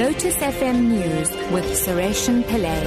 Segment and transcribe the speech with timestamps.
[0.00, 2.80] Lotus FM News with Sureshan Pillay.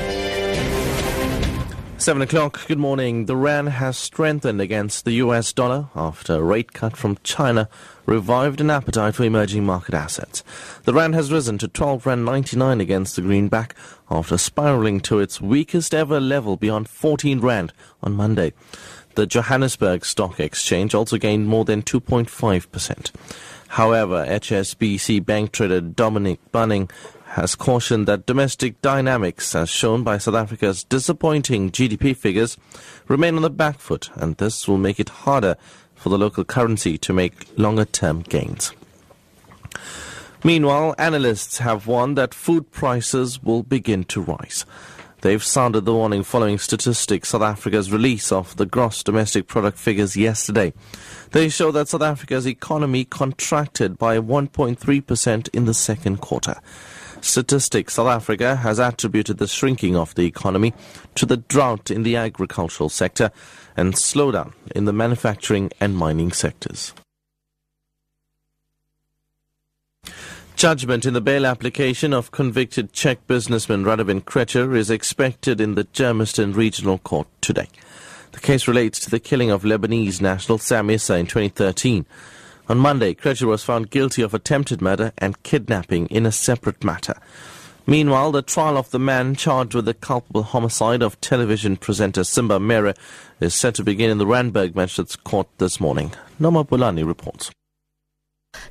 [2.02, 2.66] Seven o'clock.
[2.66, 3.28] Good morning.
[3.28, 7.70] The rand has strengthened against the US dollar after a rate cut from China
[8.08, 10.44] revived an appetite for emerging market assets.
[10.86, 13.76] The rand has risen to 12 rand 99 against the greenback
[14.10, 18.54] after spiraling to its weakest ever level beyond 14 rand on Monday.
[19.14, 23.12] The Johannesburg Stock Exchange also gained more than 2.5%.
[23.74, 26.92] However, HSBC bank trader Dominic Bunning
[27.30, 32.56] has cautioned that domestic dynamics, as shown by South Africa's disappointing GDP figures,
[33.08, 35.56] remain on the back foot, and this will make it harder
[35.96, 38.74] for the local currency to make longer term gains.
[40.44, 44.68] Meanwhile, analysts have warned that food prices will begin to rise.
[45.24, 50.18] They've sounded the warning following Statistics South Africa's release of the gross domestic product figures
[50.18, 50.74] yesterday.
[51.32, 56.60] They show that South Africa's economy contracted by 1.3% in the second quarter.
[57.22, 60.74] Statistics South Africa has attributed the shrinking of the economy
[61.16, 63.32] to the drought in the agricultural sector
[63.78, 66.94] and slowdown in the manufacturing and mining sectors.
[70.56, 75.84] Judgment in the bail application of convicted Czech businessman Radovan Krejcir is expected in the
[75.84, 77.68] Germiston Regional Court today.
[78.32, 82.06] The case relates to the killing of Lebanese national Sam Issa in 2013.
[82.70, 87.16] On Monday, Krejcir was found guilty of attempted murder and kidnapping in a separate matter.
[87.86, 92.60] Meanwhile, the trial of the man charged with the culpable homicide of television presenter Simba
[92.60, 92.94] Mhere
[93.42, 96.14] is set to begin in the Randburg Magistrates Court this morning.
[96.40, 97.52] Noma Bulani reports.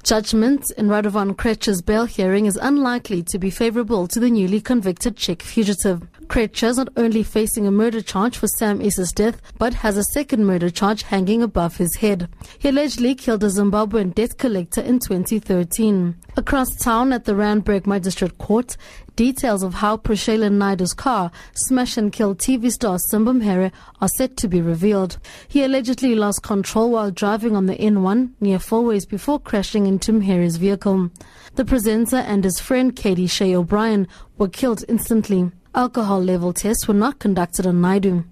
[0.04, 5.16] Judgment in Radovan Krejcir's bail hearing is unlikely to be favorable to the newly convicted
[5.16, 6.02] Czech fugitive.
[6.26, 10.02] Krecher is not only facing a murder charge for Sam Issa's death, but has a
[10.02, 12.28] second murder charge hanging above his head.
[12.58, 16.16] He allegedly killed a Zimbabwean debt collector in 2013.
[16.36, 18.78] Across town at the Randburg Magistrate Court,
[19.16, 23.70] details of how Prashelan Naidu's car smashed and killed TV star Simba Mhere
[24.00, 25.18] are set to be revealed.
[25.48, 30.56] He allegedly lost control while driving on the N1 near Fourways before crashing into Mhere's
[30.56, 31.10] vehicle.
[31.54, 34.08] The presenter and his friend Katie Shea O'Brien
[34.38, 35.50] were killed instantly.
[35.74, 38.24] Alcohol level tests were not conducted on Naidu.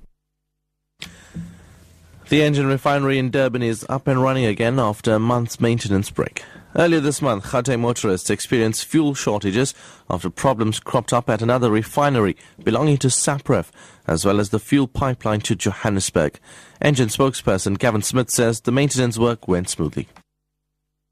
[2.31, 6.44] The Engen refinery in Durban is up and running again after a month's maintenance break.
[6.76, 9.75] Earlier this month, Gauteng motorists experienced fuel shortages
[10.09, 13.70] after problems cropped up at another refinery belonging to Sapref,
[14.06, 16.38] as well as the fuel pipeline to Johannesburg.
[16.81, 20.06] Engen spokesperson Gavin Smith says the maintenance work went smoothly.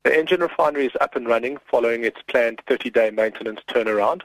[0.05, 4.23] The Engen refinery is up and running following its planned 30-day maintenance turnaround.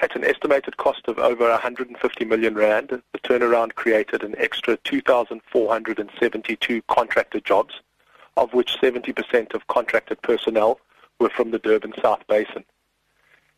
[0.00, 6.82] At an estimated cost of over 150 million rand, the turnaround created an extra 2,472
[6.88, 7.74] contracted jobs,
[8.36, 10.80] of which 70% of contracted personnel
[11.18, 12.64] were from the Durban South Basin.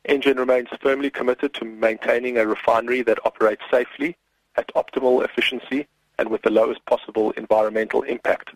[0.05, 4.17] Engen remains firmly committed to maintaining a refinery that operates safely,
[4.57, 5.87] at optimal efficiency,
[6.19, 8.51] and with the lowest possible environmental impact.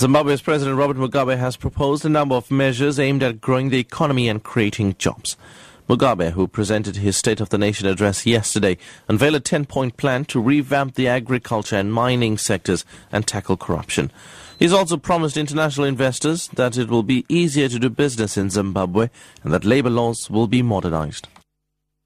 [0.00, 4.30] Zimbabwe's President Robert Mugabe has proposed a number of measures aimed at growing the economy
[4.30, 5.36] and creating jobs.
[5.90, 8.78] Mugabe, who presented his State of the Nation address yesterday,
[9.08, 14.10] unveiled a 10 point plan to revamp the agriculture and mining sectors and tackle corruption.
[14.58, 19.10] He's also promised international investors that it will be easier to do business in Zimbabwe
[19.44, 21.28] and that labor laws will be modernized.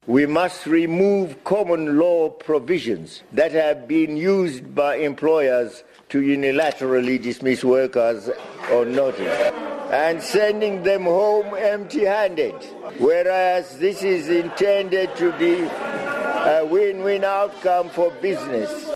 [0.07, 7.63] We must remove common law provisions that have been used by employers to unilaterally dismiss
[7.63, 8.29] workers
[8.71, 9.51] on notice
[9.91, 12.53] and sending them home empty handed,
[12.99, 18.93] whereas this is intended to be a win win outcome for business.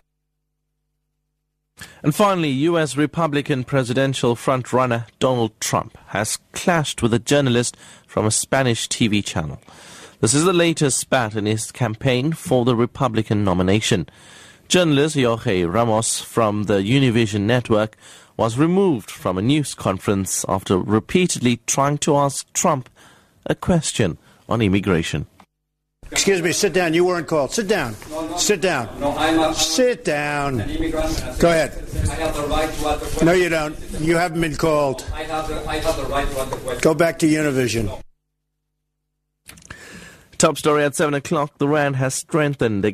[2.04, 2.96] And finally, U.S.
[2.96, 9.60] Republican presidential frontrunner Donald Trump has clashed with a journalist from a Spanish TV channel.
[10.22, 14.10] This is the latest spat in his campaign for the Republican nomination.
[14.68, 17.96] Journalist Jorge Ramos from the Univision network
[18.36, 22.90] was removed from a news conference after repeatedly trying to ask Trump
[23.46, 24.18] a question
[24.50, 25.26] on immigration.
[26.12, 26.94] Excuse me, sit down.
[26.94, 27.54] You weren't called.
[27.54, 27.96] Sit down.
[28.10, 29.00] No, no, sit down.
[29.00, 30.60] No, I'm a, sit down.
[30.60, 31.40] an immigrant.
[31.40, 31.72] Go ahead.
[31.72, 33.26] I have the right to ask the question.
[33.26, 33.80] No, you don't.
[34.02, 35.06] You haven't been called.
[35.14, 36.82] I have the, I have the right to ask the question.
[36.82, 38.02] Go back to Univision.
[40.40, 41.58] Top story at 7 o'clock.
[41.58, 42.86] The Rand has strengthened